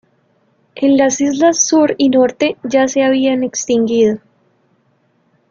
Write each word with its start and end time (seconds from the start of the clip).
En 0.73 0.97
las 0.97 1.21
islas 1.21 1.63
Sur 1.67 1.93
y 1.99 2.09
Norte 2.09 2.57
ya 2.63 2.87
se 2.87 3.03
habían 3.03 3.43
extinguido. 3.43 4.17